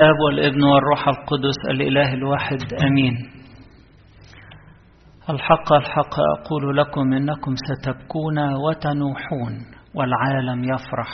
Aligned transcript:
الاب 0.00 0.16
والابن 0.20 0.62
والروح 0.64 1.08
القدس 1.08 1.56
الإله 1.70 2.14
الواحد 2.14 2.58
آمين. 2.74 3.12
الحق 5.30 5.72
الحق 5.72 6.14
أقول 6.38 6.76
لكم 6.76 7.12
إنكم 7.12 7.54
ستبكون 7.56 8.38
وتنوحون 8.54 9.66
والعالم 9.94 10.64
يفرح. 10.64 11.08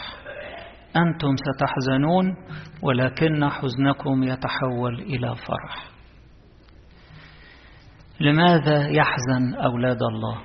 أنتم 0.97 1.35
ستحزنون 1.37 2.37
ولكن 2.83 3.49
حزنكم 3.49 4.23
يتحول 4.23 4.95
إلى 5.01 5.35
فرح. 5.35 5.89
لماذا 8.21 8.89
يحزن 8.89 9.55
أولاد 9.55 9.99
الله؟ 10.03 10.39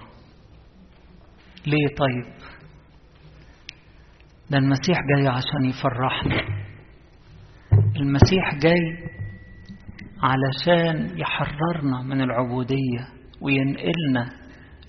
ليه 1.67 1.87
طيب؟ 1.97 2.33
ده 4.49 4.57
المسيح 4.57 4.97
جاي 5.15 5.27
عشان 5.27 5.65
يفرحنا. 5.65 6.60
المسيح 8.01 8.55
جاي 8.61 9.11
علشان 10.23 11.19
يحررنا 11.19 12.01
من 12.01 12.21
العبودية 12.21 13.07
وينقلنا 13.41 14.29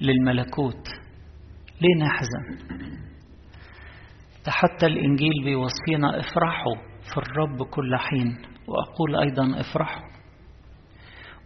للملكوت. 0.03 0.89
ليه 1.80 2.05
نحزن؟ 2.06 2.69
ده 4.47 4.53
حتى 4.53 4.87
الإنجيل 4.87 5.33
بيوصينا 5.45 6.20
افرحوا 6.20 6.75
في 7.12 7.17
الرب 7.19 7.62
كل 7.62 7.97
حين 7.97 8.37
وأقول 8.69 9.17
أيضا 9.17 9.61
افرحوا. 9.61 10.03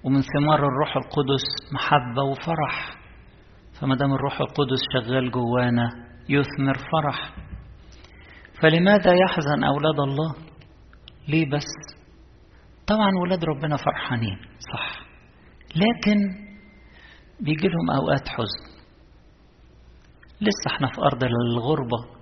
ومن 0.04 0.20
ثمار 0.20 0.58
الروح 0.58 0.96
القدس 0.96 1.72
محبة 1.72 2.22
وفرح. 2.22 2.96
فما 3.80 3.94
دام 3.96 4.12
الروح 4.12 4.40
القدس 4.40 4.78
شغال 4.92 5.30
جوانا 5.30 5.88
يثمر 6.28 6.74
فرح. 6.92 7.34
فلماذا 8.62 9.14
يحزن 9.14 9.64
أولاد 9.64 10.00
الله؟ 10.00 10.45
ليه 11.28 11.50
بس؟ 11.50 11.96
طبعا 12.86 13.10
ولاد 13.22 13.44
ربنا 13.44 13.76
فرحانين 13.76 14.38
صح. 14.72 15.06
لكن 15.76 16.18
بيجي 17.40 17.68
لهم 17.68 17.90
أوقات 17.90 18.28
حزن. 18.28 18.76
لسه 20.40 20.74
إحنا 20.74 20.86
في 20.88 21.00
أرض 21.00 21.24
الغربة. 21.24 22.16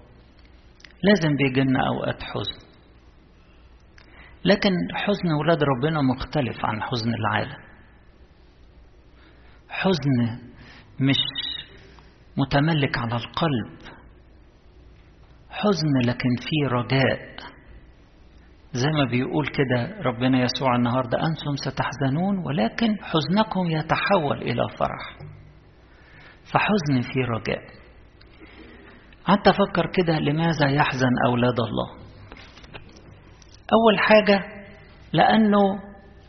لازم 1.02 1.36
بيجي 1.36 1.60
لنا 1.60 1.86
أوقات 1.88 2.22
حزن. 2.22 2.64
لكن 4.44 4.70
حزن 4.94 5.32
ولاد 5.40 5.58
ربنا 5.62 6.00
مختلف 6.02 6.64
عن 6.64 6.82
حزن 6.82 7.14
العالم. 7.14 7.64
حزن 9.68 10.38
مش 11.00 11.16
متملك 12.36 12.98
على 12.98 13.14
القلب. 13.16 13.94
حزن 15.50 16.00
لكن 16.06 16.28
فيه 16.40 16.68
رجاء. 16.68 17.53
زي 18.74 18.88
ما 18.88 19.04
بيقول 19.04 19.46
كده 19.46 20.02
ربنا 20.02 20.42
يسوع 20.42 20.76
النهاردة 20.76 21.18
أنتم 21.18 21.56
ستحزنون 21.56 22.38
ولكن 22.38 22.88
حزنكم 23.02 23.70
يتحول 23.70 24.42
إلى 24.42 24.62
فرح. 24.78 25.18
فحزن 26.52 27.00
في 27.12 27.20
رجاء. 27.20 27.62
قعدت 29.24 29.48
أفكر 29.48 29.86
كده 29.92 30.18
لماذا 30.18 30.68
يحزن 30.70 31.10
أولاد 31.26 31.60
الله؟ 31.60 32.04
أول 33.72 33.98
حاجة 33.98 34.44
لأنه 35.12 35.60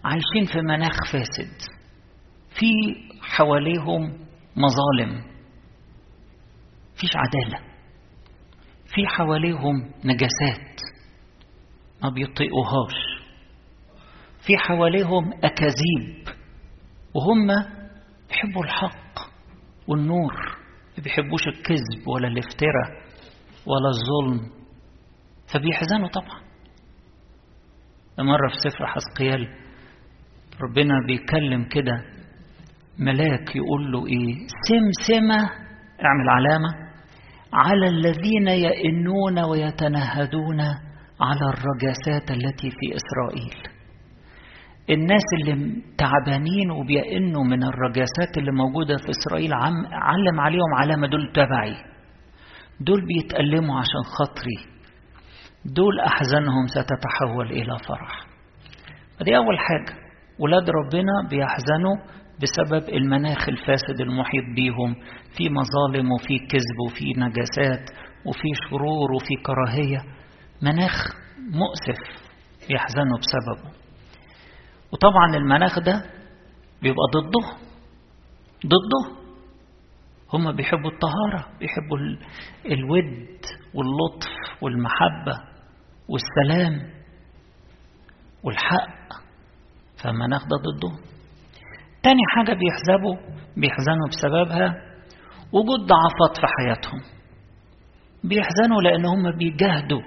عايشين 0.04 0.54
في 0.54 0.62
مناخ 0.62 1.12
فاسد. 1.12 1.58
في 2.60 2.72
حواليهم 3.22 4.02
مظالم. 4.56 5.22
فيش 6.96 7.12
عدالة. 7.16 7.60
في 8.86 9.08
حواليهم 9.08 9.92
نجاسات. 10.06 10.75
ما 12.06 12.12
بيطيقوهاش 12.14 12.96
في 14.48 14.58
حواليهم 14.58 15.34
أكاذيب 15.34 16.28
وهم 17.16 17.48
يحبوا 18.32 18.64
الحق 18.64 19.20
والنور 19.88 20.34
ما 20.98 21.04
بيحبوش 21.04 21.48
الكذب 21.48 22.08
ولا 22.08 22.28
الافتراء 22.28 22.90
ولا 23.66 23.90
الظلم 23.90 24.52
فبيحزنوا 25.54 26.08
طبعا. 26.08 26.46
مرة 28.20 28.48
في 28.50 28.70
سفر 28.70 28.88
حسقيال 28.88 29.48
ربنا 30.62 30.94
بيكلم 31.08 31.64
كده 31.64 32.04
ملاك 33.00 33.56
يقول 33.56 33.92
له 33.92 34.08
إيه؟ 34.08 34.48
سمسمة 34.70 35.38
اعمل 36.06 36.30
علامة. 36.30 36.70
على 37.54 37.88
الذين 37.88 38.48
يئنون 38.48 39.40
ويتنهدون 39.40 40.62
على 41.22 41.54
الرجاسات 41.54 42.32
التي 42.32 42.70
في 42.70 42.96
إسرائيل. 42.96 43.76
الناس 44.90 45.24
اللي 45.40 45.82
تعبانين 45.98 46.72
وبيئنوا 46.72 47.44
من 47.44 47.64
الرجاسات 47.64 48.38
اللي 48.38 48.52
موجودة 48.52 48.98
في 48.98 49.10
إسرائيل 49.10 49.54
علم 49.94 50.40
عليهم 50.40 50.76
علامة 50.78 51.08
دول 51.08 51.32
تبعي. 51.34 51.76
دول 52.80 53.06
بيتألموا 53.06 53.80
عشان 53.80 54.04
خاطري. 54.18 54.76
دول 55.66 56.00
أحزانهم 56.00 56.68
ستتحول 56.68 57.52
إلى 57.52 57.78
فرح. 57.88 58.26
دي 59.22 59.38
أول 59.38 59.60
حاجة. 59.60 59.98
ولاد 60.40 60.70
ربنا 60.70 61.30
بيحزنوا 61.30 61.96
بسبب 62.42 62.90
المناخ 62.90 63.50
الفاسد 63.50 64.02
المحيط 64.02 64.44
بيهم. 64.56 64.96
في 65.38 65.50
مظالم 65.50 66.12
وفي 66.12 66.38
كذب 66.40 66.80
وفي 66.88 67.06
نجاسات 67.18 67.90
وفي 68.26 68.48
شرور 68.70 69.12
وفي 69.16 69.36
كراهية. 69.46 70.15
مناخ 70.62 71.16
مؤسف 71.38 72.26
يحزنوا 72.70 73.18
بسببه. 73.18 73.72
وطبعا 74.92 75.36
المناخ 75.36 75.80
ده 75.80 76.04
بيبقى 76.82 77.06
ضده 77.16 77.58
ضده. 78.66 79.26
هم 80.34 80.52
بيحبوا 80.56 80.92
الطهارة 80.92 81.58
بيحبوا 81.60 81.98
الود 82.66 83.40
واللطف 83.74 84.62
والمحبة 84.62 85.40
والسلام 86.10 86.92
والحق. 88.44 89.14
فالمناخ 90.04 90.42
ده 90.42 90.58
ضده. 90.58 90.98
تاني 92.04 92.22
حاجة 92.30 92.54
بيحزبوا 92.60 93.16
بيحزنوا 93.58 94.08
بسببها 94.10 94.74
وجود 95.52 95.80
ضعفات 95.80 96.38
في 96.42 96.48
حياتهم. 96.58 97.02
بيحزنوا 98.24 98.82
لأن 98.82 99.06
هم 99.06 99.38
بيجاهدوا 99.38 100.02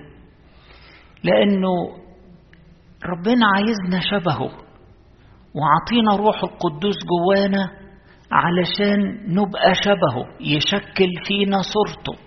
لأنه 1.25 1.75
ربنا 3.05 3.47
عايزنا 3.57 4.01
شبهه 4.11 4.51
وعطينا 5.55 6.17
روح 6.17 6.43
القدوس 6.45 6.97
جوانا 7.11 7.71
علشان 8.33 8.99
نبقى 9.35 9.75
شبهه 9.85 10.27
يشكل 10.41 11.09
فينا 11.27 11.59
صورته. 11.63 12.23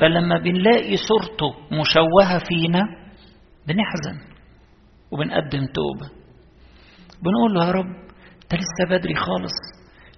فلما 0.00 0.38
بنلاقي 0.38 0.96
صورته 0.96 1.50
مشوهة 1.80 2.38
فينا 2.48 2.82
بنحزن 3.66 4.32
وبنقدم 5.12 5.66
توبة. 5.66 6.10
بنقول 7.22 7.54
له 7.54 7.66
يا 7.66 7.70
رب 7.70 7.86
انت 8.42 8.54
لسه 8.54 8.90
بدري 8.98 9.14
خالص 9.14 9.52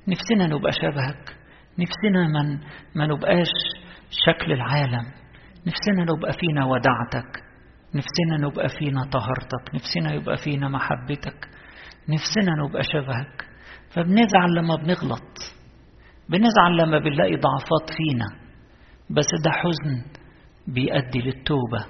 نفسنا 0.09 0.47
نبقى 0.47 0.73
شبهك 0.73 1.37
نفسنا 1.79 2.29
من 2.29 2.59
ما 2.95 3.07
نبقاش 3.07 3.49
شكل 4.11 4.53
العالم 4.53 5.05
نفسنا 5.67 6.05
نبقى 6.17 6.33
فينا 6.33 6.65
ودعتك 6.65 7.43
نفسنا 7.95 8.47
نبقى 8.49 8.69
فينا 8.69 9.05
طهارتك 9.13 9.75
نفسنا 9.75 10.15
يبقى 10.15 10.37
فينا 10.37 10.69
محبتك 10.69 11.49
نفسنا 12.09 12.53
نبقى 12.65 12.83
شبهك. 12.83 13.45
فبنزعل 13.95 14.55
لما 14.55 14.77
بنغلط 14.77 15.33
بنزعل 16.29 16.77
لما 16.79 16.99
بنلاقي 16.99 17.37
ضعفات 17.37 17.91
فينا. 17.97 18.27
بس 19.11 19.27
ده 19.45 19.51
حزن 19.51 20.05
بيؤدي 20.75 21.19
للتوبة. 21.19 21.87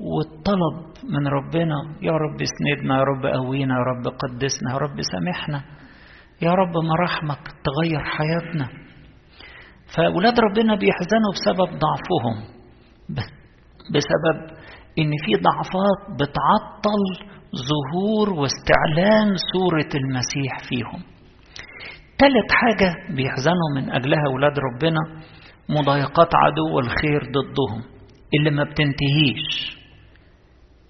والطلب 0.00 1.10
من 1.12 1.26
ربنا 1.26 1.74
يا 2.02 2.12
رب 2.12 2.38
اسندنا 2.42 2.98
يا 2.98 3.02
رب 3.02 3.26
قوينا 3.26 3.74
يا 3.74 3.80
رب 3.80 4.06
قدسنا 4.18 4.72
يا 4.72 4.76
رب 4.76 4.96
سامحنا. 5.12 5.64
يا 6.42 6.50
رب 6.50 6.72
مراحمك 6.84 7.42
تغير 7.64 8.04
حياتنا. 8.04 8.68
فأولاد 9.96 10.40
ربنا 10.40 10.74
بيحزنوا 10.74 11.32
بسبب 11.32 11.78
ضعفهم 11.78 12.60
بسبب 13.94 14.59
إن 14.98 15.10
في 15.24 15.32
ضعفات 15.46 16.00
بتعطل 16.20 17.02
ظهور 17.70 18.30
واستعلان 18.30 19.34
صورة 19.52 19.90
المسيح 19.94 20.58
فيهم. 20.68 21.02
تالت 22.18 22.52
حاجة 22.52 23.14
بيحزنوا 23.16 23.70
من 23.76 23.90
أجلها 23.92 24.22
أولاد 24.32 24.52
ربنا 24.58 24.98
مضايقات 25.68 26.28
عدو 26.34 26.78
الخير 26.78 27.20
ضدهم 27.22 27.82
اللي 28.38 28.50
ما 28.50 28.64
بتنتهيش 28.64 29.76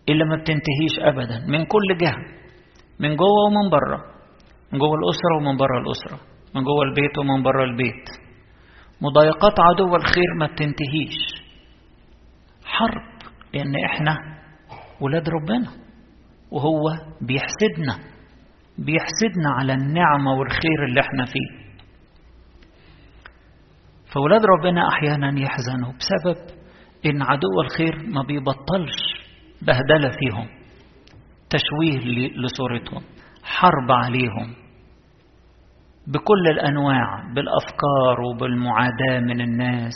اللي 0.09 0.25
ما 0.25 0.37
بتنتهيش 0.37 0.95
أبدا 1.01 1.47
من 1.47 1.65
كل 1.65 1.97
جهة 2.01 2.17
من 3.01 3.17
جوه 3.17 3.45
ومن 3.47 3.71
بره 3.71 4.01
من 4.73 4.79
جوه 4.79 4.95
الأسرة 4.95 5.37
ومن 5.37 5.57
بره 5.57 5.79
الأسرة 5.79 6.21
من 6.55 6.63
جوه 6.65 6.83
البيت 6.83 7.19
ومن 7.19 7.43
بره 7.43 7.65
البيت. 7.65 8.05
مضايقات 9.01 9.61
عدو 9.61 9.97
الخير 9.97 10.35
ما 10.39 10.47
بتنتهيش. 10.47 11.43
حرب 12.65 13.20
لأن 13.55 13.75
إحنا 13.85 14.17
ولاد 15.01 15.29
ربنا. 15.29 15.71
وهو 16.51 16.81
بيحسدنا 17.21 18.11
بيحسدنا 18.79 19.51
على 19.59 19.73
النعمة 19.73 20.33
والخير 20.39 20.85
اللي 20.89 21.01
إحنا 21.01 21.25
فيه. 21.25 21.61
فولاد 24.15 24.41
ربنا 24.45 24.89
أحيانا 24.89 25.41
يحزنوا 25.41 25.93
بسبب 25.93 26.37
إن 27.07 27.23
عدو 27.23 27.61
الخير 27.65 27.97
ما 28.09 28.23
بيبطلش 28.23 29.25
بهدلة 29.63 30.11
فيهم 30.11 30.47
تشويه 31.51 31.99
لصورتهم 32.37 33.03
حرب 33.45 33.91
عليهم. 33.91 34.55
بكل 36.07 36.49
الأنواع 36.51 37.33
بالأفكار 37.35 38.21
وبالمعاداة 38.21 39.21
من 39.21 39.41
الناس. 39.41 39.95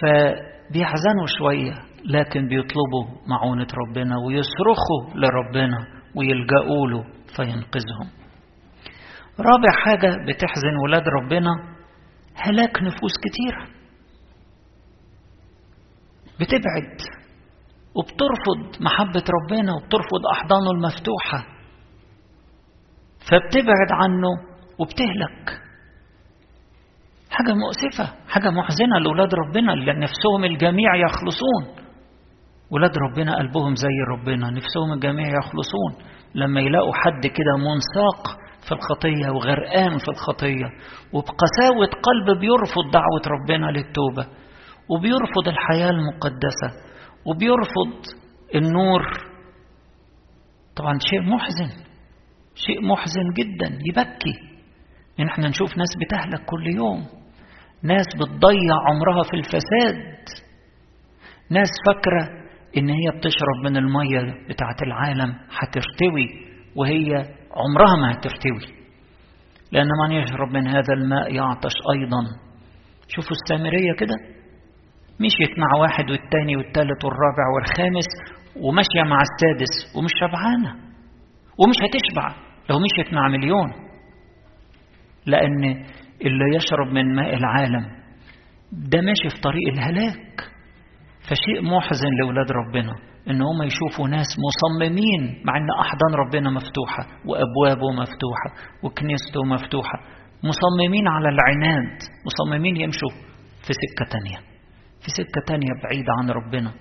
فبيحزنوا 0.00 1.26
شوية. 1.38 1.74
لكن 2.04 2.48
بيطلبوا 2.48 3.04
معونة 3.26 3.66
ربنا 3.86 4.14
ويصرخوا 4.26 5.14
لربنا 5.14 5.78
ويلجأوا 6.16 6.86
له 6.90 7.04
فينقذهم. 7.36 8.08
رابع 9.40 9.72
حاجة 9.84 10.16
بتحزن 10.28 10.76
ولاد 10.84 11.02
ربنا 11.08 11.50
هلاك 12.34 12.82
نفوس 12.82 13.12
كتيرة 13.24 13.66
بتبعد 16.40 16.98
وبترفض 17.94 18.82
محبة 18.82 19.24
ربنا 19.40 19.72
وبترفض 19.72 20.26
أحضانه 20.32 20.70
المفتوحة. 20.70 21.46
فبتبعد 23.30 23.90
عنه 23.92 24.28
وبتهلك. 24.78 25.62
حاجة 27.30 27.54
مؤسفة 27.54 28.14
حاجة 28.28 28.50
محزنة 28.50 28.98
لأولاد 28.98 29.34
ربنا 29.34 29.72
اللي 29.72 29.92
نفسهم 29.92 30.44
الجميع 30.44 30.96
يخلصون. 30.96 31.81
ولاد 32.72 32.90
ربنا 32.98 33.36
قلبهم 33.36 33.74
زي 33.74 33.96
ربنا 34.12 34.50
نفسهم 34.50 34.92
الجميع 34.94 35.26
يخلصون. 35.28 36.12
لما 36.34 36.60
يلاقوا 36.60 36.94
حد 36.94 37.26
كده 37.26 37.56
منساق 37.56 38.36
في 38.68 38.72
الخطية 38.72 39.30
وغرقان 39.30 39.98
في 39.98 40.08
الخطية 40.08 40.66
وبقساوة 41.12 41.86
قلب 42.02 42.38
بيرفض 42.40 42.90
دعوة 42.92 43.22
ربنا 43.26 43.66
للتوبة 43.66 44.26
وبيرفض 44.88 45.48
الحياة 45.48 45.90
المقدسة 45.90 46.68
وبيرفض 47.26 48.16
النور. 48.54 49.02
طبعا 50.76 50.98
شيء 51.10 51.20
محزن 51.22 51.70
شيء 52.54 52.86
محزن 52.86 53.32
جدا 53.36 53.78
يبكي. 53.88 54.52
ان 55.20 55.28
إحنا 55.28 55.48
نشوف 55.48 55.78
ناس 55.78 55.88
بتهلك 56.06 56.44
كل 56.46 56.66
يوم 56.76 57.06
ناس 57.82 58.06
بتضيع 58.16 58.74
عمرها 58.88 59.22
في 59.22 59.36
الفساد 59.36 59.96
ناس 61.50 61.68
فاكرة 61.86 62.41
إن 62.76 62.88
هي 62.88 63.18
بتشرب 63.18 63.64
من 63.64 63.76
المية 63.76 64.34
بتاعة 64.48 64.76
العالم 64.82 65.34
هترتوي 65.58 66.26
وهي 66.76 67.14
عمرها 67.56 67.96
ما 68.00 68.12
هترتوي 68.12 68.82
لأن 69.72 69.86
من 70.08 70.14
يشرب 70.16 70.48
من 70.48 70.68
هذا 70.68 70.94
الماء 70.96 71.34
يعطش 71.34 71.72
أيضا. 71.94 72.18
شوفوا 73.08 73.30
السامرية 73.30 73.92
كده. 73.98 74.14
مشيت 75.20 75.58
مع 75.58 75.80
واحد 75.80 76.10
والتاني 76.10 76.56
والتالت 76.56 77.04
والرابع 77.04 77.46
والخامس 77.54 78.06
وماشية 78.56 79.02
مع 79.10 79.18
السادس 79.20 79.96
ومش 79.96 80.10
شبعانة. 80.20 80.72
ومش 81.58 81.76
هتشبع. 81.76 82.34
لو 82.70 82.76
مشيت 82.78 83.14
مع 83.14 83.28
مليون. 83.28 83.72
لأن 85.26 85.64
اللي 86.22 86.56
يشرب 86.56 86.86
من 86.92 87.14
ماء 87.14 87.34
العالم 87.34 87.86
ده 88.72 89.00
ماشي 89.00 89.36
في 89.36 89.40
طريق 89.42 89.68
الهلاك. 89.72 90.51
فشيء 91.30 91.62
محزن 91.62 92.08
لأولاد 92.20 92.46
ربنا 92.52 92.92
إن 93.30 93.42
هم 93.42 93.62
يشوفوا 93.62 94.08
ناس 94.08 94.26
مصممين 94.48 95.42
مع 95.46 95.56
إن 95.56 95.66
أحضان 95.80 96.14
ربنا 96.14 96.50
مفتوحة 96.50 97.06
وأبوابه 97.26 97.92
مفتوحة 97.92 98.50
وكنيسته 98.82 99.44
مفتوحة. 99.44 99.98
مصممين 100.44 101.08
على 101.08 101.28
العناد 101.28 101.98
مصممين 102.26 102.76
يمشوا 102.76 103.08
في 103.66 103.72
سكة 103.72 104.10
تانية. 104.10 104.38
في 105.00 105.10
سكة 105.10 105.40
تانية 105.46 105.70
بعيدة 105.84 106.12
عن 106.22 106.30
ربنا. 106.30 106.72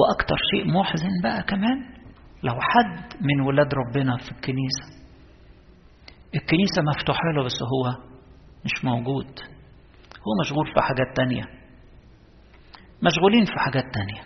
وأكتر 0.00 0.36
شيء 0.50 0.72
محزن 0.72 1.08
بقى 1.22 1.42
كمان 1.42 1.78
لو 2.42 2.54
حد 2.60 3.22
من 3.22 3.40
ولاد 3.40 3.68
ربنا 3.74 4.16
في 4.16 4.30
الكنيسة. 4.32 4.84
الكنيسة 6.34 6.82
مفتوحة 6.82 7.20
له 7.36 7.44
بس 7.44 7.62
هو 7.62 8.04
مش 8.64 8.84
موجود. 8.84 9.26
هو 10.16 10.30
مشغول 10.40 10.66
في 10.66 10.80
حاجات 10.80 11.16
تانية. 11.16 11.59
مشغولين 13.02 13.44
في 13.44 13.52
حاجات 13.56 13.84
تانية. 13.94 14.22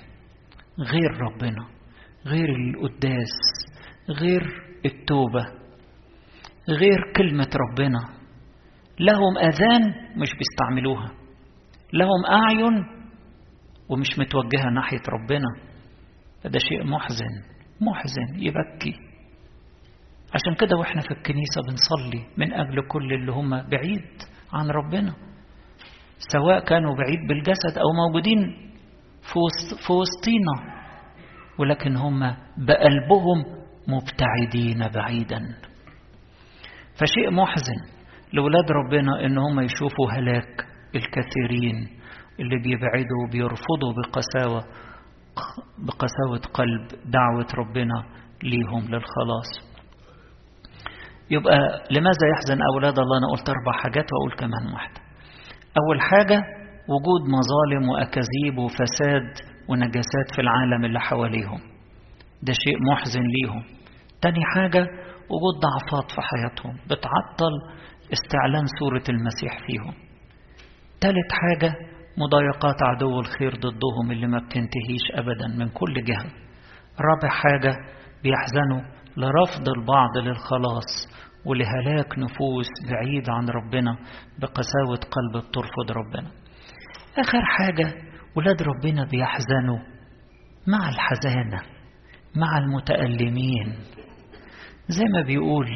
غير 0.79 1.11
ربنا 1.21 1.67
غير 2.26 2.49
القداس 2.56 3.32
غير 4.09 4.43
التوبة 4.87 5.44
غير 6.69 7.12
كلمة 7.17 7.49
ربنا. 7.56 7.99
لهم 9.00 9.38
أذان 9.38 9.82
مش 10.17 10.29
بيستعملوها. 10.38 11.12
لهم 11.93 12.25
أعين 12.31 12.85
ومش 13.88 14.19
متوجهة 14.19 14.71
ناحية 14.75 15.03
ربنا. 15.09 15.49
فده 16.44 16.59
شيء 16.59 16.85
محزن 16.85 17.43
محزن 17.81 18.37
يبكي. 18.37 18.94
عشان 20.35 20.55
كده 20.61 20.77
وإحنا 20.77 21.00
في 21.00 21.11
الكنيسة 21.11 21.61
بنصلي 21.69 22.27
من 22.38 22.53
أجل 22.53 22.88
كل 22.88 23.12
اللي 23.12 23.32
هم 23.32 23.50
بعيد 23.50 24.06
عن 24.53 24.70
ربنا. 24.70 25.15
سواء 26.19 26.61
كانوا 26.65 26.95
بعيد 26.97 27.19
بالجسد 27.29 27.79
أو 27.79 27.93
موجودين 28.07 28.39
في 29.87 29.93
وسطينا 29.93 30.75
ولكن 31.59 31.97
هم 31.97 32.21
بقلبهم 32.59 33.45
مبتعدين 33.89 34.89
بعيدا. 34.95 35.41
فشيء 37.01 37.31
محزن 37.31 37.77
لولاد 38.33 38.65
ربنا 38.73 39.25
إن 39.27 39.39
هم 39.39 39.61
يشوفوا 39.61 40.11
هلاك 40.13 40.67
الكثيرين 40.95 41.89
اللي 42.41 42.57
بيبعدوا 42.63 43.21
وبيرفضوا 43.29 43.93
بقساوة 43.97 44.65
بقساوة 45.79 46.53
قلب 46.55 46.87
دعوة 47.11 47.47
ربنا 47.59 48.05
ليهم 48.43 48.83
للخلاص. 48.83 49.75
يبقى 51.31 51.59
لماذا 51.91 52.27
يحزن 52.35 52.63
أولاد 52.75 52.99
الله؟ 52.99 53.19
أنا 53.19 53.27
قلت 53.33 53.49
أربع 53.49 53.73
حاجات 53.83 54.05
وأقول 54.13 54.35
كمان 54.39 54.73
واحدة. 54.73 55.01
أول 55.79 56.00
حاجة 56.00 56.43
وجود 56.88 57.23
مظالم 57.29 57.88
وأكاذيب 57.88 58.59
وفساد 58.59 59.55
ونجاسات 59.69 60.29
في 60.35 60.41
العالم 60.41 60.85
اللي 60.85 61.00
حواليهم. 61.00 61.61
ده 62.43 62.53
شيء 62.53 62.76
محزن 62.93 63.21
ليهم. 63.23 63.62
تاني 64.23 64.44
حاجة 64.55 64.81
وجود 65.31 65.55
ضعفات 65.63 66.10
في 66.10 66.20
حياتهم. 66.20 66.75
بتعطل 66.87 67.53
استعلان 68.13 68.65
صورة 68.81 69.05
المسيح 69.08 69.67
فيهم. 69.67 69.94
تالت 71.01 71.31
حاجة 71.32 71.75
مضايقات 72.19 72.77
عدو 72.82 73.20
الخير 73.20 73.55
ضدهم 73.56 74.10
اللي 74.10 74.27
ما 74.27 74.39
بتنتهيش 74.39 75.03
أبدا 75.15 75.46
من 75.58 75.69
كل 75.69 76.05
جهة. 76.05 76.27
رابع 77.01 77.29
حاجة 77.29 77.77
بيحزنوا 78.22 78.81
لرفض 79.17 79.69
البعض 79.79 80.19
للخلاص 80.19 81.08
ولهلاك 81.46 82.19
نفوس 82.19 82.67
بعيد 82.91 83.31
عن 83.31 83.48
ربنا 83.48 83.98
بقساوة 84.39 85.01
قلب 85.15 85.44
بترفض 85.44 85.91
ربنا. 85.91 86.31
آخر 87.19 87.41
حاجة 87.44 87.94
ولاد 88.36 88.63
ربنا 88.63 89.05
بيحزنوا 89.05 89.79
مع 90.67 90.89
الحزانة 90.89 91.63
مع 92.36 92.58
المتألمين. 92.58 93.74
زي 94.89 95.05
ما 95.15 95.22
بيقول 95.27 95.67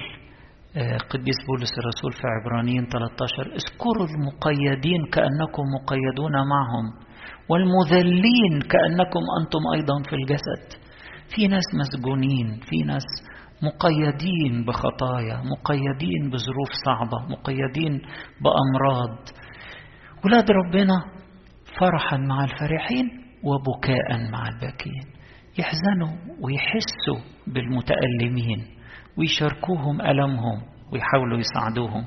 قديس 1.11 1.37
بولس 1.49 1.71
الرسول 1.79 2.13
في 2.13 2.23
عبرانيين 2.27 2.87
13 2.87 3.43
اذكروا 3.43 4.07
المقيدين 4.17 5.05
كأنكم 5.13 5.63
مقيدون 5.75 6.33
معهم 6.33 6.87
والمذلين 7.49 8.61
كأنكم 8.71 9.21
أنتم 9.41 9.61
أيضا 9.75 10.03
في 10.11 10.17
الجسد. 10.17 10.89
في 11.37 11.49
ناس 11.49 11.65
مسجونين 11.81 12.61
في 12.69 12.77
ناس 12.87 13.05
مقيدين 13.63 14.65
بخطايا 14.65 15.43
مقيدين 15.45 16.31
بظروف 16.31 16.69
صعبة 16.87 17.29
مقيدين 17.31 18.03
بأمراض. 18.43 19.19
ولاد 20.25 20.51
ربنا 20.51 20.95
فرحا 21.81 22.17
مع 22.17 22.45
الفرحين 22.45 23.07
وبكاء 23.45 24.31
مع 24.33 24.49
الباكين. 24.49 25.05
يحزنوا 25.59 26.19
ويحسوا 26.41 27.33
بالمتألمين 27.47 28.67
ويشاركوهم 29.19 30.01
ألمهم 30.01 30.63
ويحاولوا 30.93 31.39
يساعدوهم. 31.39 32.05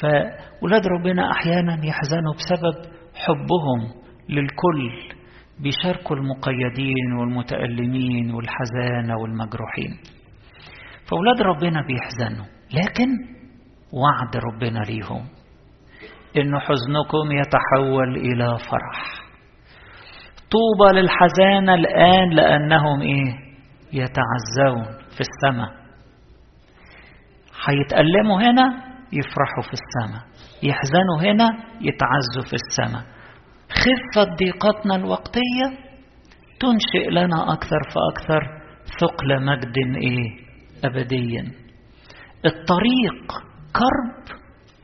فولاد 0.00 0.86
ربنا 0.86 1.30
أحيانا 1.32 1.86
يحزنوا 1.86 2.34
بسبب 2.34 2.92
حبهم 3.14 4.02
للكل 4.28 5.12
بيشاركوا 5.60 6.16
المقيدين 6.16 7.12
والمتألمين 7.20 8.34
والحزانة 8.34 9.14
والمجروحين. 9.22 10.17
فأولاد 11.10 11.42
ربنا 11.42 11.82
بيحزنوا 11.86 12.46
لكن 12.74 13.08
وعد 13.92 14.36
ربنا 14.36 14.78
ليهم. 14.78 15.26
إن 16.36 16.58
حزنكم 16.58 17.32
يتحول 17.32 18.16
إلى 18.16 18.58
فرح. 18.58 19.20
طوبى 20.50 21.00
للحزانة 21.00 21.74
الآن 21.74 22.30
لأنهم 22.30 23.00
إيه؟ 23.00 23.34
يتعزون 23.92 24.84
في 25.16 25.20
السماء. 25.20 25.70
هيتألموا 27.68 28.40
هنا 28.42 28.66
يفرحوا 29.12 29.62
في 29.62 29.72
السماء. 29.72 30.22
يحزنوا 30.62 31.20
هنا 31.20 31.48
يتعزوا 31.80 32.50
في 32.50 32.54
السماء. 32.54 33.02
خفة 33.70 34.34
ضيقتنا 34.34 34.96
الوقتية 34.96 35.66
تنشئ 36.60 37.10
لنا 37.10 37.52
أكثر 37.52 37.78
فأكثر 37.94 38.40
ثقل 39.00 39.44
مجد 39.44 39.76
إيه؟ 40.02 40.47
أبديا. 40.84 41.42
الطريق 42.46 43.32
كرب 43.72 44.38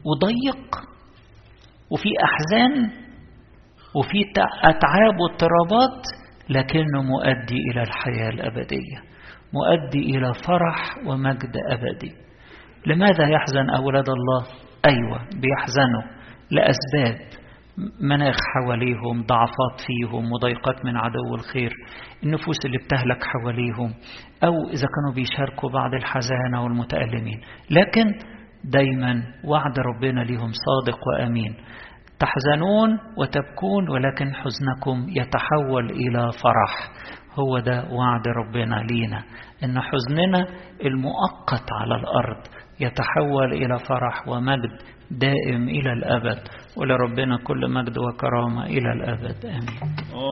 وضيق 0.04 0.76
وفي 1.90 2.08
أحزان 2.24 2.90
وفي 3.94 4.18
أتعاب 4.64 5.20
واضطرابات 5.20 6.02
لكنه 6.48 7.02
مؤدي 7.02 7.58
إلى 7.70 7.82
الحياة 7.82 8.28
الأبدية 8.28 8.98
مؤدي 9.52 9.98
إلى 10.16 10.32
فرح 10.34 10.98
ومجد 11.06 11.56
أبدي. 11.70 12.12
لماذا 12.86 13.28
يحزن 13.28 13.70
أولاد 13.70 14.08
الله؟ 14.08 14.46
أيوة 14.86 15.18
بيحزنوا 15.40 16.02
لأسباب. 16.50 17.43
مناخ 18.00 18.36
حواليهم 18.54 19.22
ضعفات 19.22 19.80
فيهم 19.86 20.30
مضايقات 20.30 20.84
من 20.84 20.96
عدو 20.96 21.34
الخير. 21.34 21.72
النفوس 22.22 22.56
اللي 22.64 22.78
بتهلك 22.78 23.24
حواليهم. 23.24 23.94
أو 24.44 24.52
إذا 24.72 24.86
كانوا 24.94 25.14
بيشاركوا 25.14 25.70
بعض 25.70 25.94
الحزانة 25.94 26.64
والمتألمين. 26.64 27.40
لكن 27.70 28.04
دايما 28.64 29.22
وعد 29.44 29.78
ربنا 29.78 30.20
ليهم 30.20 30.50
صادق 30.66 30.98
وأمين. 31.08 31.54
تحزنون 32.18 32.98
وتبكون 33.18 33.90
ولكن 33.90 34.34
حزنكم 34.34 35.06
يتحول 35.08 35.90
إلى 35.90 36.30
فرح. 36.32 36.90
هو 37.38 37.58
ده 37.58 37.84
وعد 37.92 38.28
ربنا 38.28 38.74
لينا. 38.74 39.22
إن 39.64 39.80
حزننا 39.80 40.46
المؤقت 40.84 41.72
على 41.80 41.94
الأرض 41.96 42.42
يتحول 42.80 43.52
إلى 43.52 43.78
فرح 43.78 44.28
ومجد. 44.28 44.70
دائم 45.10 45.68
إلى 45.68 45.92
الأبد. 45.92 46.38
ولربنا 46.76 47.36
كل 47.44 47.70
مجد 47.70 47.98
وكرامة 47.98 48.66
إلى 48.66 48.92
الأبد. 48.92 49.46
آمين. 49.46 49.66